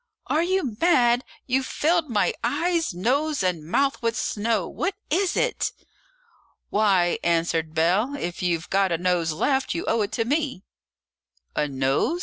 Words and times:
"Are 0.25 0.41
you 0.41 0.77
mad? 0.81 1.23
You've 1.45 1.67
filled 1.67 2.09
my 2.09 2.33
eyes, 2.43 2.91
nose, 2.91 3.43
and 3.43 3.63
mouth 3.63 4.01
with 4.01 4.17
snow. 4.17 4.67
What 4.67 4.95
is 5.11 5.37
it?" 5.37 5.71
"Why," 6.71 7.19
answered 7.23 7.75
Bell, 7.75 8.15
"if 8.19 8.41
you've 8.41 8.67
got 8.71 8.91
a 8.91 8.97
nose 8.97 9.31
left, 9.31 9.75
you 9.75 9.85
owe 9.87 10.01
it 10.01 10.11
to 10.13 10.25
me." 10.25 10.63
"A 11.55 11.67
nose?" 11.67 12.19